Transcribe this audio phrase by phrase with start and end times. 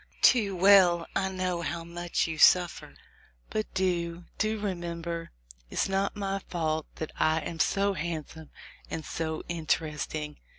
[0.23, 2.95] Too well I know how much you suiter;
[3.51, 5.29] but do, do remember,
[5.69, 8.49] it is not my fault that I am so handsome
[8.89, 10.37] and so interesting.'